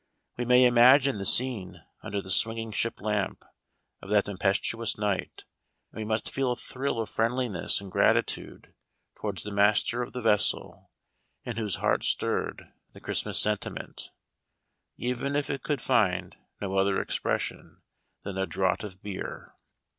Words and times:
We 0.35 0.45
may 0.45 0.65
imagine 0.65 1.19
the 1.19 1.27
scene 1.27 1.83
under 2.01 2.23
the 2.23 2.31
swing 2.31 2.57
ing 2.57 2.71
ship 2.71 2.99
lamp 3.01 3.45
of 4.01 4.09
that 4.09 4.25
tempestuous 4.25 4.97
night, 4.97 5.43
and 5.91 5.99
we 5.99 6.05
must 6.05 6.31
feel 6.31 6.51
a 6.53 6.55
thrill 6.55 6.99
of 6.99 7.07
friendliness 7.07 7.79
and 7.79 7.91
gratitude 7.91 8.73
towards 9.15 9.43
the 9.43 9.51
Master 9.51 10.01
of 10.01 10.13
the 10.13 10.21
vessel 10.23 10.89
in 11.45 11.57
whose 11.57 11.75
heart 11.75 12.03
stirred 12.03 12.73
the 12.93 12.99
Christmas 12.99 13.39
sentiment, 13.39 14.09
even 14.97 15.35
if 15.35 15.51
it 15.51 15.61
could 15.61 15.81
find 15.81 16.35
no 16.59 16.77
other 16.77 16.99
expression 16.99 17.83
than 18.23 18.39
a 18.39 18.47
draught 18.47 18.83
of" 18.83 19.03
beere." 19.03 19.53